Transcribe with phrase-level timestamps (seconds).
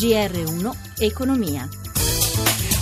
[0.00, 1.79] GR1 Economia.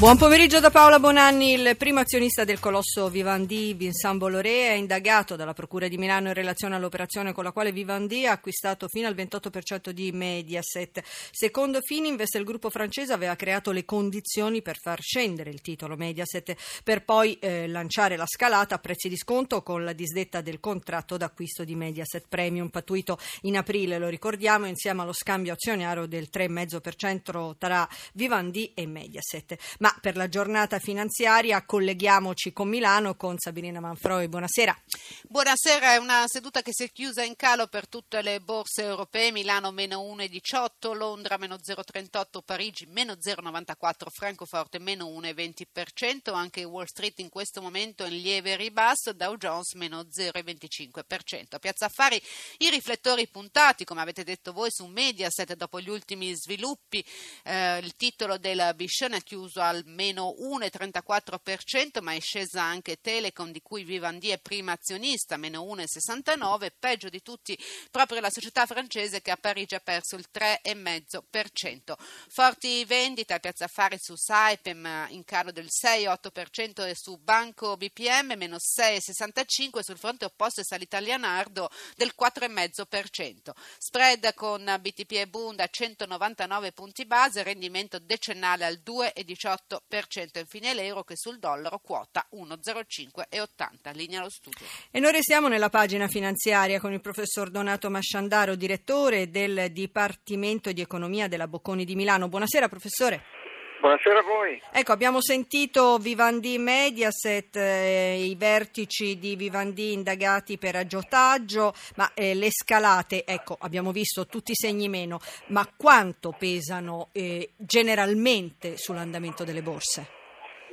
[0.00, 1.52] Buon pomeriggio da Paola Bonanni.
[1.52, 6.32] Il primo azionista del colosso Vivendi, Vincent Bolloré, è indagato dalla Procura di Milano in
[6.32, 11.02] relazione all'operazione con la quale Vivendi ha acquistato fino al 28% di Mediaset.
[11.30, 16.56] Secondo Fininvest, il gruppo francese aveva creato le condizioni per far scendere il titolo Mediaset
[16.82, 21.18] per poi eh, lanciare la scalata a prezzi di sconto con la disdetta del contratto
[21.18, 27.56] d'acquisto di Mediaset Premium pattuito in aprile, lo ricordiamo, insieme allo scambio azionario del 3,5%
[27.58, 29.58] tra Vivendi e Mediaset.
[29.80, 34.28] Ma per la giornata finanziaria colleghiamoci con Milano con Sabrina Manfroi.
[34.28, 34.76] Buonasera.
[35.22, 39.32] Buonasera, è una seduta che si è chiusa in calo per tutte le borse europee.
[39.32, 46.32] Milano meno 1,18, Londra meno 0,38, Parigi meno 0,94, Francoforte meno 1,20%.
[46.32, 51.54] Anche Wall Street in questo momento in lieve ribasso, Dow Jones meno 0,25%.
[51.54, 52.20] A Piazza Affari
[52.58, 57.04] i riflettori puntati, come avete detto voi, su Mediaset dopo gli ultimi sviluppi.
[57.44, 63.50] Eh, il titolo della Biscione è chiuso al meno 1,34%, ma è scesa anche Telecom,
[63.50, 67.58] di cui Vivendi è prima azionista, meno 1,69%, peggio di tutti
[67.90, 71.94] proprio la società francese che a Parigi ha perso il 3,5%.
[72.28, 78.34] Forti vendite a Piazza Affari su Saipem in calo del 6,8% e su Banco BPM
[78.36, 83.50] meno 6,65%, sul fronte opposto è salita Leonardo del 4,5%.
[83.78, 89.69] Spread con BTP e Bund a 199 punti base, rendimento decennale al 2,18%.
[89.70, 90.38] 0,8%.
[90.38, 93.94] Infine l'euro che sul dollaro quota 1,05,80.
[93.94, 94.66] Linea allo studio.
[94.90, 100.80] E noi restiamo nella pagina finanziaria con il professor Donato Masciandaro, direttore del Dipartimento di
[100.80, 102.28] Economia della Bocconi di Milano.
[102.28, 103.39] Buonasera professore.
[103.80, 104.60] Buonasera a voi.
[104.72, 112.34] Ecco, abbiamo sentito Vivendi Mediaset, eh, i vertici di Vivendi indagati per aggiotaggio, ma eh,
[112.34, 119.44] le scalate, ecco, abbiamo visto tutti i segni meno, ma quanto pesano eh, generalmente sull'andamento
[119.44, 120.06] delle borse?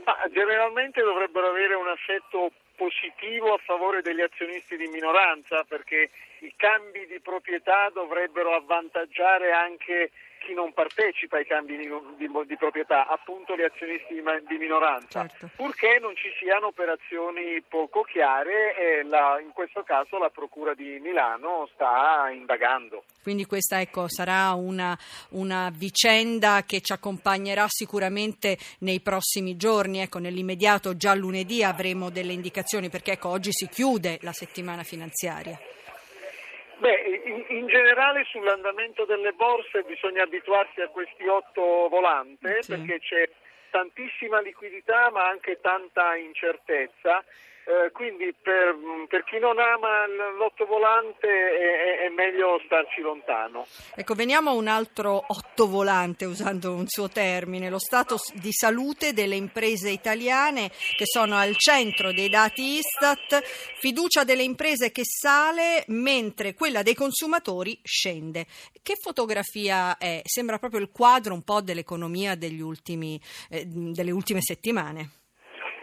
[0.04, 6.54] Ma, generalmente dovrebbero avere un effetto positivo a favore degli azionisti di minoranza perché i
[6.58, 10.12] cambi di proprietà dovrebbero avvantaggiare anche
[10.48, 15.28] chi non partecipa ai cambi di, di, di proprietà, appunto gli azionisti di, di minoranza,
[15.28, 15.50] certo.
[15.58, 21.00] purché non ci siano operazioni poco chiare e la, in questo caso la Procura di
[21.02, 23.04] Milano sta indagando.
[23.22, 24.98] Quindi questa ecco, sarà una,
[25.32, 30.00] una, vicenda che ci accompagnerà sicuramente nei prossimi giorni.
[30.00, 35.60] Ecco, nell'immediato già lunedì avremo delle indicazioni perché ecco, oggi si chiude la settimana finanziaria.
[36.80, 42.76] Beh, in, in, generale sull'andamento delle borse bisogna abituarsi a questi otto volante sì.
[42.76, 43.30] perché c'è
[43.72, 47.24] tantissima liquidità ma anche tanta incertezza
[47.68, 48.78] eh, quindi per,
[49.10, 50.08] per, chi non ama
[50.38, 53.68] l'ottovolante è, è, meglio starci lontano.
[53.94, 59.36] Ecco, veniamo a un altro ottovolante, usando un suo termine, lo stato di salute delle
[59.36, 66.54] imprese italiane che sono al centro dei dati Istat, fiducia delle imprese che sale mentre
[66.54, 68.46] quella dei consumatori scende.
[68.82, 70.22] Che fotografia è?
[70.24, 75.27] Sembra proprio il quadro un po' dell'economia ultimi, eh, delle ultime settimane.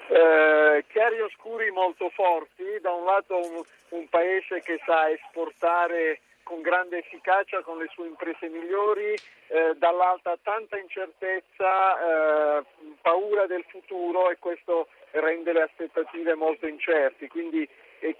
[0.07, 6.61] Eh, chiari oscuri molto forti, da un lato un, un, paese che sa esportare con
[6.61, 9.15] grande efficacia con le sue imprese migliori,
[9.47, 12.65] eh, dall'altra tanta incertezza, eh,
[13.01, 17.67] paura del futuro e questo rende le aspettative molto incerti, quindi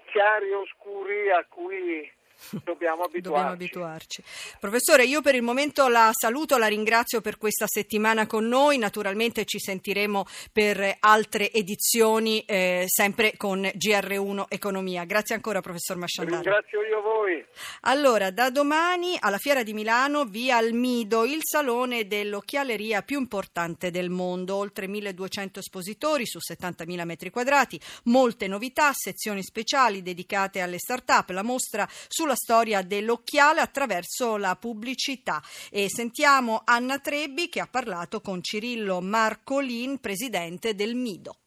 [0.05, 2.11] chiari oscuri a cui
[2.63, 3.21] Dobbiamo abituarci.
[3.21, 4.23] Dobbiamo abituarci.
[4.59, 8.77] Professore, io per il momento la saluto, la ringrazio per questa settimana con noi.
[8.77, 15.03] Naturalmente ci sentiremo per altre edizioni, eh, sempre con GR1 Economia.
[15.05, 16.41] Grazie ancora, professor Masciandaro.
[16.41, 17.45] Ringrazio io voi.
[17.81, 24.09] Allora, da domani alla Fiera di Milano, via Almido, il salone dell'occhialeria più importante del
[24.09, 24.55] mondo.
[24.55, 31.43] Oltre 1200 espositori su 70.000 metri quadrati, molte novità, sezioni speciali dedicate alle start-up, la
[31.43, 35.41] mostra su sulla storia dell'occhiale attraverso la pubblicità.
[35.71, 41.44] E sentiamo Anna Trebbi che ha parlato con Cirillo Marcolin, presidente del Mido.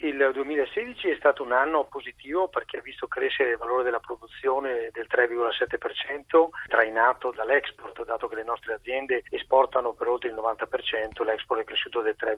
[0.00, 4.90] Il 2016 è stato un anno positivo perché ha visto crescere il valore della produzione
[4.92, 11.62] del 3,7%, trainato dall'export, dato che le nostre aziende esportano per oltre il 90%, l'export
[11.62, 12.36] è cresciuto del 3,6%.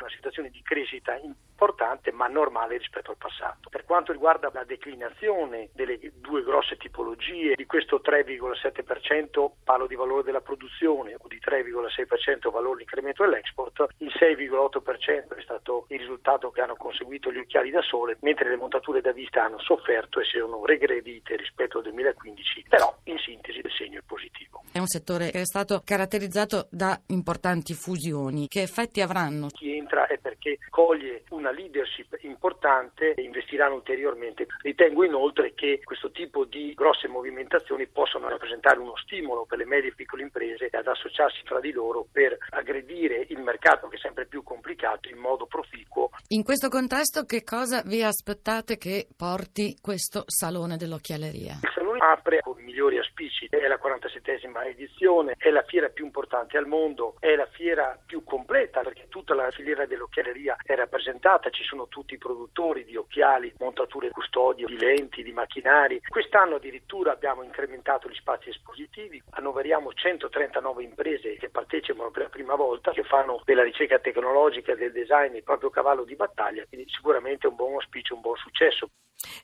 [0.00, 3.68] Una situazione di crescita importante ma normale rispetto al passato.
[3.70, 10.24] Per quanto riguarda la declinazione delle due grosse tipologie di questo 3,7% parlo di valore
[10.24, 16.30] della produzione o di 3,6% valore di incremento dell'export, il 6,8% è stato il risultato
[16.32, 20.20] dimostrato che hanno conseguito gli occhiali da sole, mentre le montature da vista hanno sofferto
[20.20, 24.62] e si sono regredite rispetto al 2015, però in sintesi il segno è positivo.
[24.72, 28.48] È un settore che è stato caratterizzato da importanti fusioni.
[28.48, 29.48] Che effetti avranno?
[29.48, 34.46] Chi entra è perché coglie una leadership importante e investiranno ulteriormente.
[34.62, 39.90] Ritengo inoltre che questo tipo di grosse movimentazioni possano rappresentare uno stimolo per le medie
[39.90, 44.26] e piccole imprese ad associarsi fra di loro per aggredire il mercato che è sempre
[44.26, 46.10] più complicato in modo proficuo.
[46.28, 51.58] In questo contesto che cosa vi aspettate che porti questo Salone dell'Occhialeria?
[51.62, 56.04] Il Salone apre con i migliori auspici, è la 47esima edizione, è la fiera più
[56.04, 61.50] importante al mondo, è la fiera più completa perché tutta la filiera dell'occhialeria è rappresentata,
[61.50, 66.00] ci sono tutti i produttori di occhiali, montature custodie, di lenti, di macchinari.
[66.08, 72.56] Quest'anno addirittura abbiamo incrementato gli spazi espositivi, annoveriamo 139 imprese che partecipano per la prima
[72.56, 76.90] volta, che fanno della ricerca tecnologica e del design il proprio cavallo di battaglia, quindi
[76.90, 78.90] sicuramente un buon auspicio, un buon successo.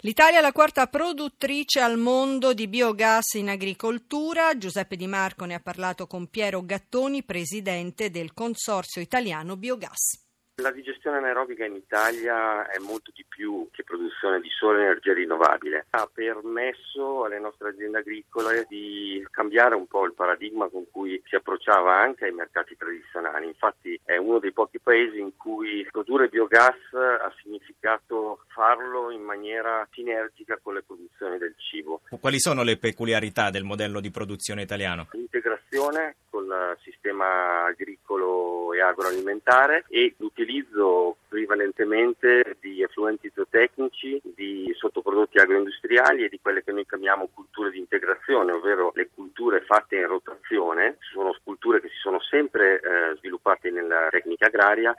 [0.00, 4.56] L'Italia è la quarta produttrice al mondo di biogas in agricoltura.
[4.56, 10.27] Giuseppe Di Marco ne ha parlato con Piero Gattoni, presidente del Consorzio Italiano Biogas.
[10.60, 15.86] La digestione anaerobica in Italia è molto di più che produzione di sola energia rinnovabile.
[15.90, 21.36] Ha permesso alle nostre aziende agricole di cambiare un po' il paradigma con cui si
[21.36, 23.46] approcciava anche ai mercati tradizionali.
[23.46, 29.86] Infatti è uno dei pochi paesi in cui produrre biogas ha significato farlo in maniera
[29.92, 32.00] sinergica con le produzioni del cibo.
[32.18, 35.06] Quali sono le peculiarità del modello di produzione italiano?
[35.12, 38.37] L'integrazione con il sistema agricolo
[38.78, 46.72] e agroalimentare e l'utilizzo prevalentemente di effluenti zootecnici, di sottoprodotti agroindustriali e di quelle che
[46.72, 50.96] noi chiamiamo culture di integrazione, ovvero le culture fatte in rotazione.
[51.12, 54.94] Sono culture che si sono sempre eh, sviluppate nella tecnica agraria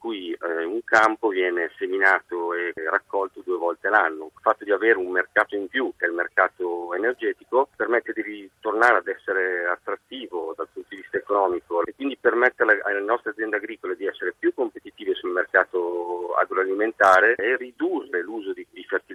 [0.00, 4.30] cui eh, un campo viene seminato e raccolto due volte l'anno.
[4.34, 8.22] Il fatto di avere un mercato in più, che è il mercato energetico, permette di
[8.22, 13.56] ritornare ad essere attrattivo dal punto di vista economico e quindi permette alle nostre aziende
[13.56, 19.09] agricole di essere più competitive sul mercato agroalimentare e ridurre l'uso di, di fertilizzanti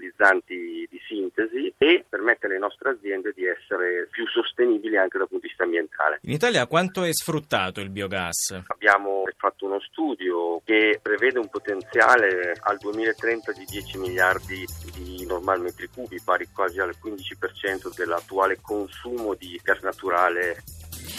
[0.46, 5.50] di sintesi e permette alle nostre aziende di essere più sostenibili anche dal punto di
[5.50, 6.20] vista ambientale.
[6.22, 8.64] In Italia quanto è sfruttato il biogas?
[8.68, 15.62] Abbiamo fatto uno studio che prevede un potenziale al 2030 di 10 miliardi di normal
[15.62, 20.64] metri cubi, pari quasi al 15% dell'attuale consumo di gas naturale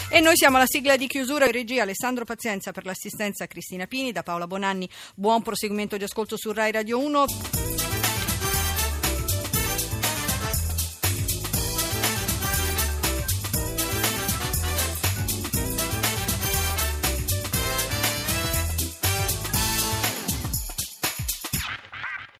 [0.09, 1.51] e noi siamo alla sigla di chiusura.
[1.51, 4.89] Regia Alessandro Pazienza per l'assistenza Cristina Pini, da Paola Bonanni.
[5.17, 7.66] Buon proseguimento di ascolto su Rai Radio 1.